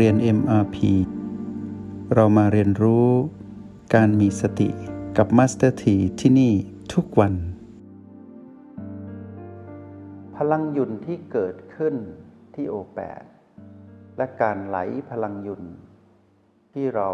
[0.00, 0.76] เรียน MRP
[2.14, 3.08] เรามาเรียนรู้
[3.94, 4.68] การมีสติ
[5.16, 6.52] กับ Master T ที่ที่นี่
[6.94, 7.34] ทุกวัน
[10.36, 11.94] พลังยุนที่เกิดขึ้น
[12.54, 13.22] ที่โอแปด
[14.16, 14.78] และการไหล
[15.10, 15.62] พลังยุน
[16.72, 17.08] ที่เรา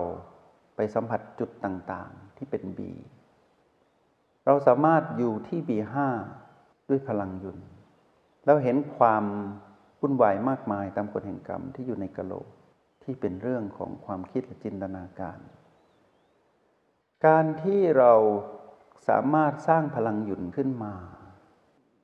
[0.77, 2.93] ไปสัมผัสจุดต่างๆที่เป็นบี
[4.47, 6.09] เราสามารถอยู่ที่บีห้า
[6.89, 7.59] ด้วยพลังยุน
[8.45, 9.25] แล้วเห็นความ
[10.01, 12.49] วุ่นวายมากมายตามกฎแห่งกรรมที่อยู่ในกะโหลก
[13.03, 15.39] ที่เป็นเรื่องของความคิดและจินตนาการ
[17.27, 18.13] การที่เรา
[19.09, 20.95] สามารถสร้างพลังหยุนขึ้นมา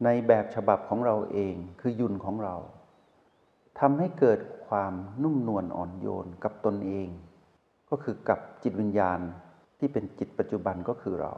[0.04, 2.56] ในแบบฉบับของเราเองคือหยุนของเรา
[3.78, 4.92] ทำให้เกิดความ
[5.22, 7.08] นุ่มนวลอ่อนโยนกับตนเอง
[7.90, 9.20] ก็คือกับจิตวิญญาณ
[9.78, 11.34] ที่เป็นจิตปัจจุบันก็คือเรา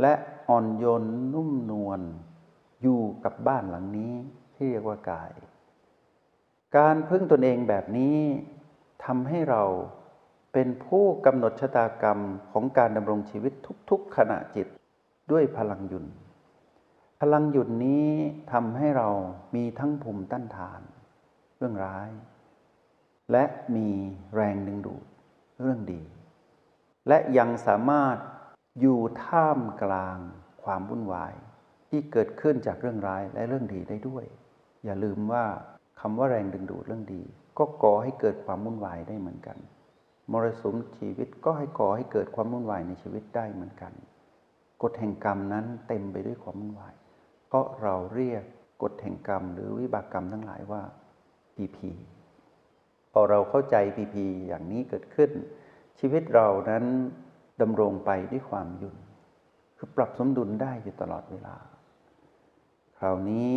[0.00, 0.12] และ
[0.48, 2.00] อ่อนโยนนุ่มนวล
[2.82, 4.12] อยู่กับบ้านหลังนี้
[4.54, 5.32] ที่เรียกว่ากาย
[6.76, 8.18] การพึ่งตนเองแบบนี้
[9.04, 9.62] ทำให้เรา
[10.52, 12.20] เป็นผู้กำหนดชะตากรรม
[12.52, 13.52] ของการดำรงชีวิต
[13.90, 14.66] ทุก ๆ ขณะจิต
[15.30, 16.06] ด้วยพลังหยุน
[17.20, 18.10] พลังหยุนนี้
[18.52, 19.08] ทำให้เรา
[19.54, 20.80] มีทั้งภูมิต้านทาน
[21.56, 22.10] เรื่องร้าย
[23.32, 23.44] และ
[23.76, 23.88] มี
[24.34, 25.04] แรงดึงดูด
[25.60, 26.02] เรื่องดี
[27.08, 28.16] และยังสามารถ
[28.80, 30.18] อยู่ท่ามกลาง
[30.62, 31.34] ความวุ่นวาย
[31.88, 34.24] ที่เกิดขึ้นจากเรื่องร้ายและเรื่องดีได้ด้วย
[34.84, 35.44] อย่าลืมว่า
[36.00, 37.22] คำว่าแรงดึงดูดเรื่องดี
[37.58, 39.58] ก็ก่อให้เกิดความวุ่นวายได้เหมือนกัน
[40.32, 43.92] มรสุมชีวิตก็ให้ก่อให้เกิดความวุ่นวายในชีวิตได้เหมือนกัน
[44.82, 46.94] กฎแห่งกรรมนั้นเต็มไปด้วยความวุ่นวาย
[47.46, 48.44] เพราะเราเรียก
[48.82, 50.82] กฎแห่งกรรม หรือวิบากกรรมทั้งหลายว่า
[51.56, 51.90] ปีพี
[53.12, 55.30] พอเราเข้าใจปีพีอย่างนี้เกิดขึ้น
[55.98, 56.84] ชีวิตเรานั้น
[57.60, 58.96] ดำรงไปด้วยความยุ่น
[59.76, 61.56] คือปรับสมดุลได้อยู่ตลอดเวลา
[62.98, 63.52] คราวนี้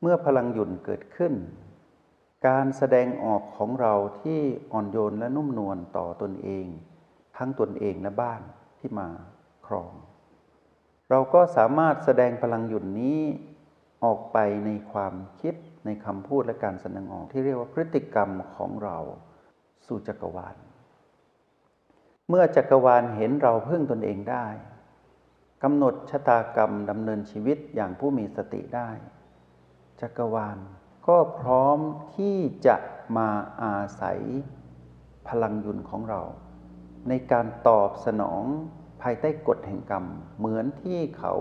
[0.00, 1.34] เมื่อพลังหยุ่นเกิดขึ้น
[2.48, 4.40] การแสดงออกของเราที่
[4.72, 6.66] อ่อนโยนและนุ่มนวลต่อตนเอง
[7.36, 8.40] ทั้งตนเองและบ้าน
[8.78, 9.08] ที่มา
[9.66, 9.92] ครอง
[11.10, 13.20] เราก็สามารถแสดงพลังหยุ่นนี้
[14.04, 18.98] ออกไปในความคิดในคำพูดและการแสดงออกที่เรียกว่าพฤติกรรมของเรา
[19.86, 20.56] สู่จักรวาล
[22.28, 24.46] เมื่อจักรวาลเห็นเราพึ่งตนเองได้
[25.62, 28.90] กำหนดชะตากรรมดำเนินชีวิตอย่างผู้มีสติได้
[30.00, 30.58] จักรวาล
[31.08, 31.78] ก็พร้อม
[32.16, 32.76] ที่จะ
[33.16, 33.30] มา
[33.62, 34.20] อาศัย
[35.28, 36.22] พลังยุนของเรา
[37.08, 38.42] ในการตอบสนอง
[39.02, 40.04] ภายใต้กฎแห่งกรรม
[40.38, 41.34] เหมือนที่เขา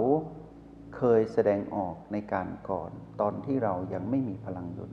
[0.95, 4.91] เคยแสดงออกในการก่อน ตอนที่เรายังไม่มีพลังยุน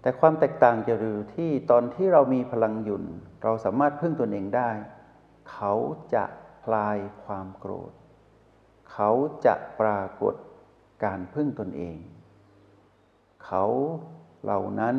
[0.00, 3.04] แต่ความแตกต่างจะอยู่ที่ตอนที่เรามีพลังยุน
[3.42, 4.70] เราสามารถพึ่งตนเองได้
[5.52, 5.74] เขา
[6.14, 6.24] จะ
[6.64, 7.92] คลายความโกรธ
[8.92, 9.10] เขา
[9.46, 10.34] จะปรากฏ
[11.04, 11.96] การพึ่งตนเอง
[13.44, 13.64] เขา
[14.42, 14.96] เหล่านั้น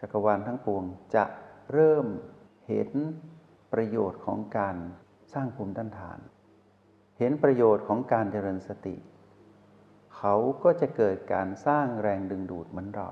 [0.00, 0.84] จักรวาลทั้งปวง
[1.14, 1.24] จะ
[1.72, 2.06] เริ่ม
[2.68, 2.90] เห็น
[3.72, 4.76] ประโยชน์ของการ
[5.32, 6.18] สร้างภูมิต้านทาน
[7.18, 8.96] เห็นประโยชน์ของการเจริญสติ
[10.16, 13.10] เขาก็จะเกิดการสร้างแรงดึงดูดเหมือนเรา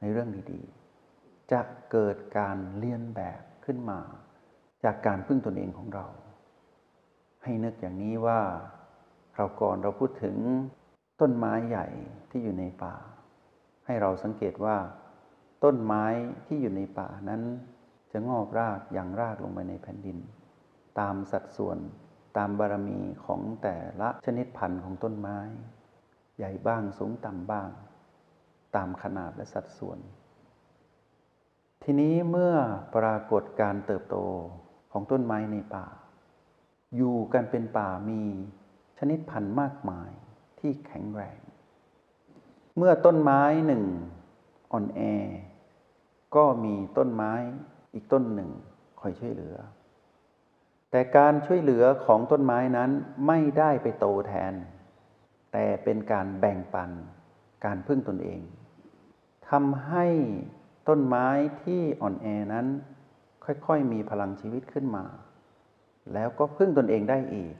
[0.00, 1.60] ในเรื่องดีๆ จะ
[1.92, 4.00] เกิดการเลียนแบบขึ้นมา
[4.84, 6.06] จากการพึ่งตนเองของเรา
[7.42, 8.40] ให้นึกอย่างนี้ว่า
[9.36, 10.36] เราก่อนเราพูดถึง
[11.20, 11.86] ต้นไม้ใหญ่
[12.30, 12.96] ที่อยู่ในป่า
[13.86, 14.76] ให้เราสังเกตว่า
[15.64, 16.04] ต้นไม้
[16.46, 17.42] ที่อยู่ในป่านั้น
[18.12, 20.18] จะงอกรากอย่างรากลงไปในแผ่นดิน
[21.00, 21.78] ตามสัดส่วน
[22.36, 25.38] ตามบารมีของแต่ละชนิดพันธุ์ของต้นไม้
[26.38, 27.70] ใหญ่บ้างสูงต่ำบ้าง
[28.76, 29.98] ตามขนาดและสัดส่วน
[31.82, 32.54] ทีนี้เมื่อ
[32.96, 34.16] ปรากฏการเติบโต
[34.92, 35.86] ของต้นไม้ในป่า
[36.96, 38.22] อยู่กันเป็นป่ามี
[38.98, 40.10] ชนิดพันธุ์มากมาย
[40.60, 41.38] ที่แข็งแรง
[42.76, 43.84] เมื่อต้นไม้หนึ่ง
[44.72, 45.00] อ่อนแอ
[46.36, 47.32] ก็มีต้นไม้
[47.94, 48.50] อีกต้นหนึ่ง
[49.00, 49.56] คอยช่วยเหลือ
[50.90, 52.90] แต่การช่วยเหลือของต้นไม้นั้น
[53.26, 54.54] ไม่ได้ไปโตแทน
[55.52, 56.90] แต่เป็นการแบ่งปัน
[57.64, 58.40] การพึ่งตนเอง
[59.50, 60.06] ทำให้
[60.88, 61.28] ต้นไม้
[61.62, 62.66] ที่อ่อนแอนั้น
[63.44, 65.04] ค่อยๆ มีพลังชีวิตขึ้นมา
[66.12, 67.54] แล้วก็พึ่งตนเองได้อีก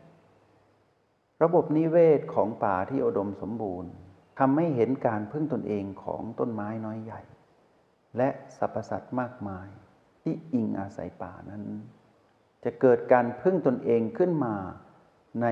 [1.43, 3.91] ระบบนิเวศของป่าที่อุดมสมบูรณ์
[4.39, 7.23] ทำให้เห็นการพึ่งตนเองของต้นไม้น้อยใหญ่
[8.17, 9.69] และสรรพสัตว์มากมาย
[10.23, 11.65] ที่อิงอาศัยป่านั้น
[12.65, 14.55] จะเกิดการพึ่งตนเองขึ้นมา
[15.43, 15.47] ใน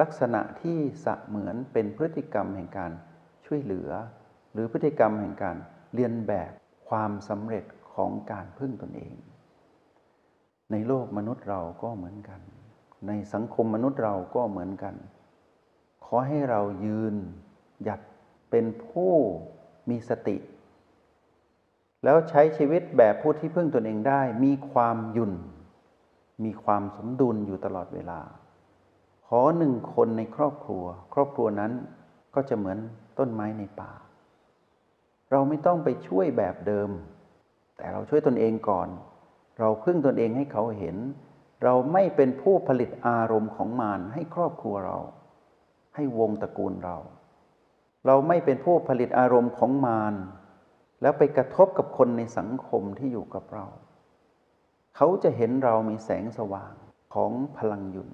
[0.00, 2.92] ลักษณะที่สะเหมือนเป็นพฤติกรรมแห่งการ
[3.46, 3.90] ช่วยเหลือ
[4.52, 5.56] หรือพฤติกรรมแห่งการ
[5.94, 6.50] เรียนแบบ
[6.88, 7.64] ความสำเร็จ
[7.94, 9.14] ของการพึ่งตนเอง
[10.72, 12.40] ในโลกมนุษย์เราก็เหมือนกัน
[13.06, 14.94] ในสังคมมนุษย์เราก็เหมือนกัน
[16.04, 17.14] ขอให้เรายืน
[17.82, 18.00] หยัด
[18.50, 19.12] เป็นผู้
[19.90, 20.36] มีสติ
[22.04, 25.32] แล้วใช้ชีวิตแบบผู้ที่พึ่งตนเองได้ มีความยุ่น
[26.44, 28.20] มีความสมดุลอยู่ตลอดเวลา
[29.26, 30.84] ขอหนึ่งคนในครอบครัว
[31.14, 31.72] ครอบครัวนั้น
[32.34, 32.78] ก็จะเหมือน
[33.18, 33.92] ต้นไม้ในป่า
[35.30, 36.90] เราไม่ต้องไปช่วยแบบเดิม
[37.76, 38.88] แต่เราช่วยตนเองก่อน
[39.58, 40.96] เราพึ่งตนเองให้เขาเห็น
[41.64, 44.98] เราไม่เป็นผู้ผลิตอารมณ์ของมารให้ครอบครัวเรา
[45.94, 46.96] ให้วงตระกูลเรา
[48.06, 50.14] เราไม่เป็นผู้ผลิตอารมณ์ของมาร
[51.02, 53.66] แล้วไปกระทบกับคนในสังคมที่อยู่กับเรา
[54.96, 56.74] เขาจะเห็นเรามีแสงสว่าง
[57.14, 58.10] ของพลังยุน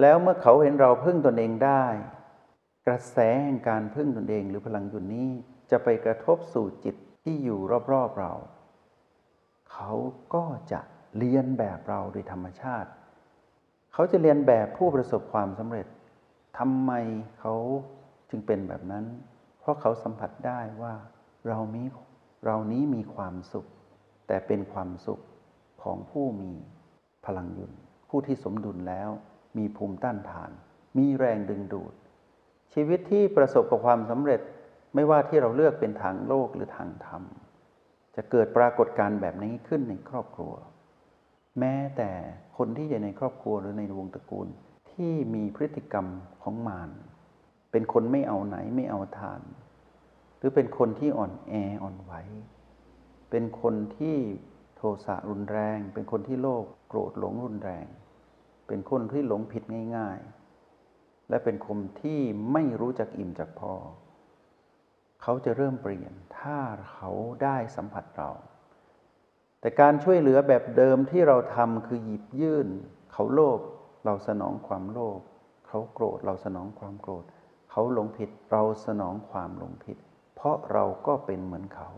[0.00, 1.84] แล้วเมื่อเขาเห็นเราพึ่งตนเองได้
[2.86, 5.30] กระแสแห่งการพึ่งตนเองหรือพลังยุนนี้
[5.70, 7.60] จะไปกระทบสู่จิตที่อยู่
[7.92, 8.32] รอบๆเรา
[9.72, 9.90] เขา
[10.34, 10.80] ก็จะ
[11.18, 12.90] เรียนแบบเราโดยธรรมชาติ
[13.92, 15.86] เขาจะเรียนแบบผู้ประสบความสำเร็จ
[16.58, 16.92] ทำไม
[17.38, 17.54] เขา
[18.30, 19.04] จึงเป็นแบบนั้น
[19.60, 20.94] เพราะเขาสัมผัสได้ว่า
[21.48, 21.82] เรามี
[22.46, 23.66] เรานี้มีความสุข
[24.26, 25.20] แต่เป็นความสุข
[25.82, 26.52] ของผู้มี
[27.26, 27.72] พลังยุน
[28.08, 29.10] ผู้ที่สมดุลแล้ว
[29.58, 30.50] มีภูมิต้านทาน
[30.98, 31.94] มีแรงดึงดูด
[32.72, 34.40] ชีวิตที่ประสบกับความสำเร็จ
[34.94, 37.22] ไม่ว่าที่เราเลือกเป็นทางโลกหรือทางธรรม
[38.16, 40.54] จะเกิดปรากฏการณ์แบบนี้ขึ้นในครอบครัว
[41.58, 42.10] แม้แต่
[42.56, 44.48] คนที่อยู่ในครอบครัวหรือในวงตระกูล
[44.92, 46.06] ที่มีพฤติกรรม
[46.42, 46.90] ของมาร
[47.72, 49.40] เป็นคนไม่เอาไหนไม่เอาทาน
[50.38, 52.12] หรือเป็นคนที่อ่อนแออ่อนไหว
[53.30, 54.16] เป็นคนที่
[54.76, 57.86] โทสะรุนแรง เป็นคนที่โลภโกรธหลงรุนแรง
[58.66, 59.62] เป็นคนที่หลงผิด
[59.96, 62.20] ง่ายๆ และเป็นคนที่
[62.52, 63.74] ไม่รู้จักอิ่มจักพอ
[65.22, 66.58] เขาจะเริ่มเปลี่ยนถ้า
[66.92, 67.10] เขา
[67.42, 68.30] ได้สัมผัสเรา
[69.66, 72.68] แต่การช่วยเหลือแบบเดิมที่เราทำคือหยิบยื่น
[73.12, 73.60] เขาโลภ
[74.04, 75.20] เราสนองความโลภ
[75.66, 77.24] เขาโกรธเราสนองความโกรธ
[77.70, 79.96] เขาหลงผิดเราสนองความหลงผิด
[80.36, 81.90] เพราะเราก็เป็นเหมือนเขา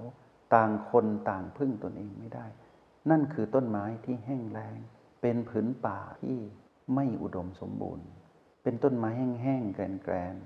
[0.55, 2.47] ต่างคนต่างพึ่งตนเองไม่ได้
[3.11, 4.79] นั่นคือต้นไม้ที่แห้งแล้ง
[5.23, 6.39] เป็นผืนป่าที่
[6.95, 8.07] ไม่อุดมสมบูรณ์
[8.63, 10.37] เป็นต้นไม้แห้งๆแกรน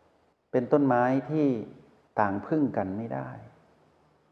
[0.00, 1.46] ๆเป็นต้นไม้ที่
[2.20, 3.28] ต่างพึ่งกันไม่ได้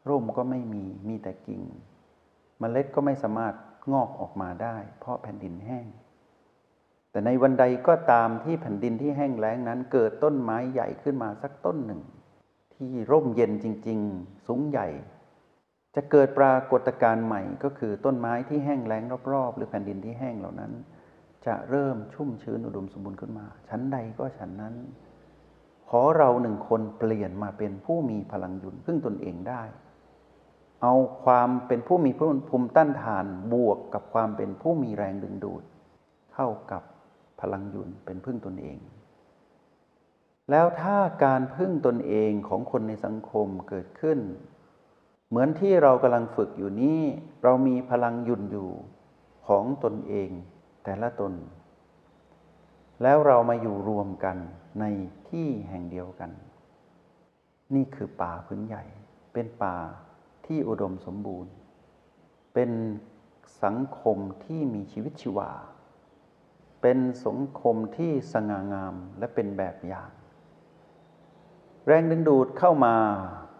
[0.09, 1.63] ร่มก็ไม่มีมีแต่กิ่ง
[2.59, 3.53] เมล็ดก็ไม่สามารถ
[3.91, 5.85] งอกออกมาได้ เพราะแผ่นดินแห้ง
[7.11, 12.01] แต่ในวันใดก็ตามที่แผ่นดินที่แห้งแล้งนั้น เกิดต้นไม้ใหญ่ขึ้นมาสักต้นหนึ่ง
[12.75, 14.87] ที่ร่มเย็นจริง ๆ สูงใหญ่
[15.95, 19.03] จะเกิดปรากฏการณ์ใหม่ก็คือต้นไม้ที่แห้งแล้ง
[19.33, 20.71] รอบๆ หรือแผ่นดินที่แห้งเหล่านั้น
[21.45, 24.75] จะเริ่มชุ่มชื้นอุดมสมบูรณ์ขึ้นมา ชั้นใดก็ชั้นนั้น
[25.89, 29.61] ขอเราหนึ่งคนเปลี่ยนมาเป็นผู้มีพลังยุนพึ่งตนเองได้
[30.81, 30.93] เอา
[31.23, 32.11] ความเป็นผู้มี
[32.49, 35.63] ภูมิต้านทานบวกกับความเป็นผู้มีแรงดึงดูด
[36.33, 36.83] เท่ากับ
[37.39, 38.79] พลังยุนเป็นพึ่งตนเอง
[40.51, 44.19] แล้วถ้าการพึ่งตนเองของคนในสังคมเกิดขึ้น
[45.29, 46.99] เหมือนที่เรากำลังฝึกอยู่นี้
[47.43, 48.69] เรามีพลังยุนอยู่
[49.47, 50.29] ของตนเอง
[50.83, 51.33] แต่ละตน
[53.03, 54.37] แล้วเรามาอยู่รวมกัน
[54.79, 54.85] ใน
[55.29, 56.31] ที่แห่งเดียวกัน
[57.75, 58.83] นี่คือป่าพื้นใหญ่
[59.33, 59.75] เป็นป่า
[60.49, 61.51] ที่อุดมสมบูรณ์
[62.53, 62.71] เป็น
[63.63, 65.51] สังคมที่มีชีวิตชีวา
[66.81, 70.11] เป็นสังคมที่สง่างามและเป็นแบบอย่าง
[71.85, 72.95] แรงดึงดูดเข้ามา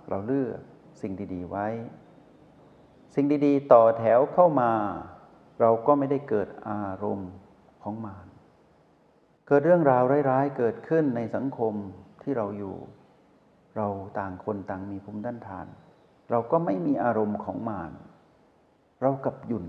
[0.10, 0.60] เราเลือก
[1.02, 1.68] สิ่งดีๆไว้
[3.16, 4.72] สิ่งดีๆ ต่อแถวเข้ามา
[5.60, 7.32] เราก็ไม่ได้เกิดอารมณ์
[7.84, 8.28] ของมาร
[9.48, 11.74] เกิดเรื่องราวร้ายๆ เกิดขึ้นในสังคม
[12.22, 12.76] ที่เราอยู่
[13.78, 13.88] เรา
[14.20, 15.68] ต่างคนต่างมีภูมิด้านทาน
[16.30, 17.92] เราก็ไม่มีอารมณ์ของมาร
[19.02, 19.66] เรากับหยุ่น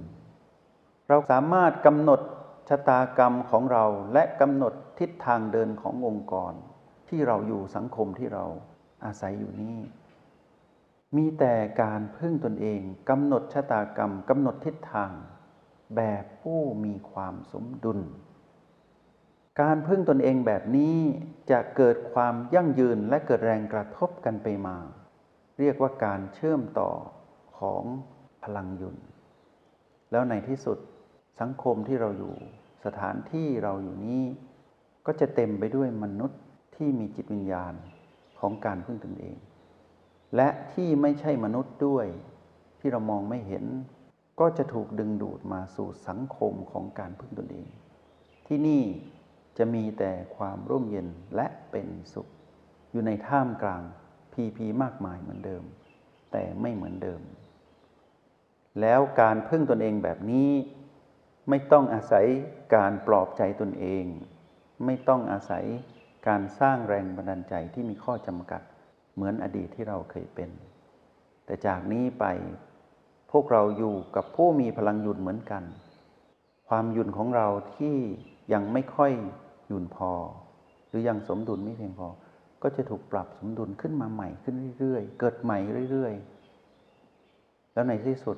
[1.08, 2.20] เราสามารถกำหนด
[2.68, 6.52] ชะตากรรมของเราและกำหนดทิศทางเดินขององค์กร
[7.08, 8.44] ที่เราอยู่สังคมที่เรา
[9.04, 9.78] อาศัยอยู่นี้
[11.16, 15.12] มีแต่การพึ่งตนเองกำหนดชะตากรรมกำหนดทิศทาง
[15.96, 18.00] แบบผู้มีความสมดุล
[19.60, 20.96] การพึ่งตนเองแบบนี้
[21.50, 24.76] จะเกิดความยั่งยืนและเกิดแรงกระทบกันไปมา
[25.60, 26.90] เรียกว่าการเชื่อมต่อ
[27.58, 27.84] ของ
[28.44, 28.96] พลังยุน
[30.10, 30.78] แล้วในที่สุด
[31.40, 32.34] สังคมที่เราอยู่
[32.84, 34.22] สถานที่เราอยู่นี้
[35.06, 36.40] ก็จะเต็มไปด้วยมนุษย์
[36.76, 37.74] ที่มีจิตวิญญาณ
[38.40, 39.36] ของการพึ่งตนเอง
[40.36, 42.06] และที่ไม่ใช่มนุษย์ด้วย
[42.80, 43.64] ที่เรามองไม่เห็น
[44.40, 47.68] ก็จะถูกดึงดูดมาสู่สังคมของการพึ่งตนเอง
[48.46, 48.82] ที่นี่
[49.58, 52.28] จะมีแต่ความร่มเย็นและเป็นสุข
[52.90, 53.82] อยู่ในท่ามกลาง
[54.40, 55.64] พีพีมากมายเหมือนเดิม
[56.32, 57.20] แต่ไม่เหมือนเดิม
[58.80, 60.50] แล้วการพึ่งตนเองแบบนี้
[61.48, 62.26] ไม่ต้องอาศัย
[62.74, 64.04] การปลอบใจตนเอง
[64.84, 65.64] ไม่ต้องอาศัย
[66.28, 68.62] การสร้างแรงบันดาลใจที่มีข้อจำกัด
[69.14, 72.24] เหมือนอดีตที่เราเคยเป็นแแต่จากนี้ไป
[73.32, 75.62] พวกเราอยู่กับผู้มีพลังหยุดเหมือนกัน
[76.68, 77.96] ความหยุ่นของเราที่
[78.52, 79.12] ยังไม่ค่อย
[79.66, 80.12] หยุ่นพอ
[80.88, 82.08] หรือยังสมดุลไม่เพียงพอ
[82.62, 85.58] ก็จะถูกปรับสมดุลขึ้นมาใหม่ขึ้นเรื่อยๆ เกิดใหม่
[85.90, 88.36] เรื่อยๆ แล้วในที่สุด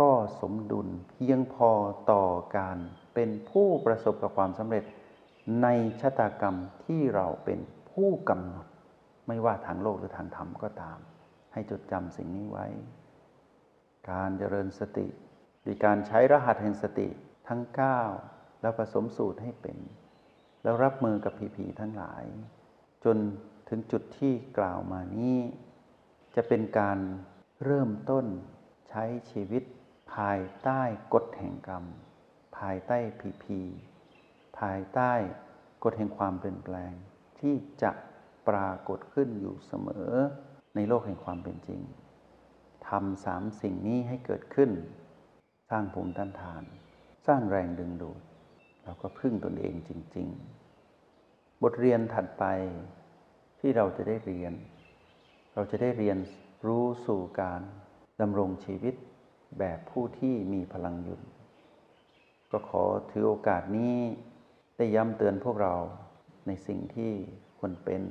[0.00, 1.70] ก็สมดุลเพียงพอ
[2.12, 2.24] ต่อ
[2.56, 2.78] การ
[3.14, 4.84] เป็นผู้ประสบกับความสำเร็จ
[5.62, 5.68] ใน
[6.00, 8.66] ชะตากรรมที่เราเป็นผู้กำหนด
[9.28, 10.98] ไม่ว่าทางโลกหรือทางธรรมก็ตาม
[11.52, 12.66] ให้จดจำสิ่งนี้ไว้
[14.10, 15.06] การเจริญสติ
[15.66, 17.08] มีการใช้รหัสแห่งสติ
[17.48, 17.62] ทั้ง
[18.12, 19.76] 9 แล้วผสมสูตรให้เป็น
[20.62, 22.24] แล้วรับมือกับผีๆทั้งหลาย
[23.04, 23.16] จน
[23.68, 25.38] ถึงจุดที่กล่าวมานี้
[26.34, 26.98] จะเป็นการ
[27.64, 28.26] เริ่มต้น
[28.88, 29.62] ใช้ชีวิต
[30.14, 30.80] ภายใต้
[31.14, 31.84] กฎแห่งกรรม
[32.58, 33.60] ภายใต้ผีผี
[34.58, 35.12] ภายใต้
[35.84, 36.92] กฎแห่งความเปลี่ยนแปลง
[37.40, 37.90] ที่จะ
[38.48, 40.12] ปรากฏขึ้นอยู่เสมอ
[40.74, 41.80] ในโลกแห่งความเป็นจริง
[42.88, 44.70] ทำสามสิ่งนี้ให้เกิดขึ้น
[45.70, 46.62] สร้างภูมิต้านทาน
[47.26, 48.20] สร้างแรงดึงดูด
[48.84, 50.28] เราก็พึ่งตนเองจริง
[50.96, 52.44] ๆ บทเรียนถัดไป
[53.66, 54.52] ที่เราจะได้เรียน
[55.54, 56.18] เราจะได้เรียน
[56.66, 57.60] รู้สู่การ
[58.20, 58.94] ดำรงชีวิต
[59.58, 61.22] แบบผู้ที่มีพลังยุน
[62.50, 63.96] ก็ขอถือโอกาสนี้
[64.76, 65.74] ได้ย้ำเตือนพวกเรา
[66.46, 67.12] ในสิ่งที่
[67.58, 68.02] ควรเป็น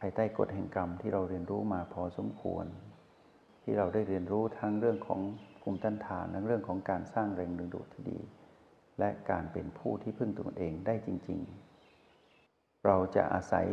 [0.00, 2.66] ภายใต้กฎแห่งกรรมที่เราเรียนรู้มาพอสมควร
[3.62, 5.20] ที่เราได้เรียนรู้ทั้งเรื่องของ
[5.60, 8.20] ภูมิต้านทานทั้งเรื่องของการสร้างแรงดึงดูดที่ดี
[8.98, 11.40] และการเป็นผู้ที่พึ่งตนเองได้จริง
[12.12, 13.68] ๆ เราจะอาศัย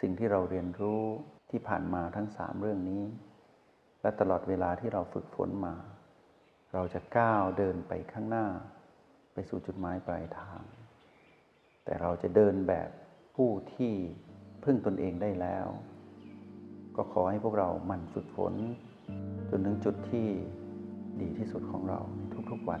[0.00, 1.02] สิ่งที่เราเรียนรู้
[1.50, 3.02] ที่ผ่านมาทั้งสามเรื่องนี้
[4.02, 5.74] และตลอดเวลาที่เราฝึกฝนมา
[6.74, 8.46] เราจะก้าวเดินไปข้างหน้า
[9.32, 10.60] ไปสู่จุดหมายปลายทาง
[11.84, 12.88] แต่เราจะเดินแบบ
[13.36, 13.92] ผู้ที่
[14.64, 15.66] พึ่งตนเองได้แล้ว
[16.96, 18.54] ก็ขอให้พวกเราหมั่นฝึกฝน
[19.50, 20.28] จนถึงจุดที่
[21.20, 22.20] ดีที่สุดของเราใน
[22.50, 22.80] ทุกๆวัน